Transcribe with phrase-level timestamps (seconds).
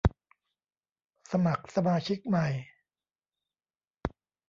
[1.31, 2.47] สมัครสมาชิกใหม่